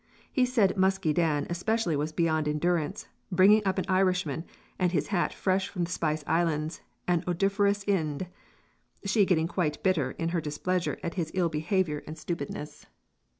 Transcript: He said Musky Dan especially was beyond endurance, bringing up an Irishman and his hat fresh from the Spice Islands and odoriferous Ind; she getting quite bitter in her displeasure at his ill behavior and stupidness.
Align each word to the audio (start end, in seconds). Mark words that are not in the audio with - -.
He 0.33 0.47
said 0.47 0.75
Musky 0.77 1.13
Dan 1.13 1.45
especially 1.47 1.95
was 1.95 2.11
beyond 2.11 2.47
endurance, 2.47 3.07
bringing 3.31 3.61
up 3.67 3.77
an 3.77 3.85
Irishman 3.87 4.45
and 4.79 4.91
his 4.91 5.09
hat 5.09 5.31
fresh 5.31 5.69
from 5.69 5.83
the 5.83 5.91
Spice 5.91 6.23
Islands 6.25 6.81
and 7.07 7.23
odoriferous 7.27 7.83
Ind; 7.87 8.25
she 9.05 9.25
getting 9.27 9.47
quite 9.47 9.83
bitter 9.83 10.13
in 10.17 10.29
her 10.29 10.41
displeasure 10.41 10.97
at 11.03 11.13
his 11.13 11.29
ill 11.35 11.49
behavior 11.49 12.01
and 12.07 12.17
stupidness. 12.17 12.87